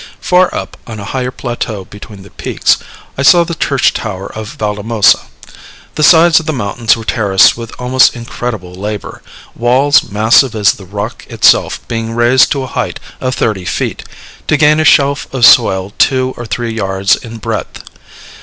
Far 0.19 0.49
up, 0.51 0.77
on 0.87 0.99
a 0.99 1.05
higher 1.05 1.29
plateau 1.29 1.85
between 1.85 2.23
the 2.23 2.31
peaks, 2.31 2.77
I 3.19 3.21
saw 3.21 3.43
the 3.43 3.53
church 3.53 3.93
tower 3.93 4.33
of 4.33 4.57
Valdemosa. 4.57 5.19
The 5.93 6.01
sides 6.01 6.39
of 6.39 6.47
the 6.47 6.51
mountains 6.53 6.97
were 6.97 7.05
terraced 7.05 7.55
with 7.55 7.71
almost 7.77 8.15
incredible 8.15 8.73
labor, 8.73 9.21
walls 9.55 10.09
massive 10.09 10.55
as 10.55 10.71
the 10.73 10.85
rock 10.85 11.27
itself 11.29 11.87
being 11.87 12.13
raised 12.15 12.51
to 12.53 12.63
a 12.63 12.73
height 12.73 12.99
of 13.19 13.35
thirty 13.35 13.63
feet, 13.63 14.03
to 14.47 14.57
gain 14.57 14.79
a 14.79 14.83
shelf 14.85 15.31
of 15.31 15.45
soil 15.45 15.93
two 15.99 16.33
or 16.35 16.47
three 16.47 16.73
yards 16.73 17.15
in 17.15 17.37
breadth. 17.37 17.83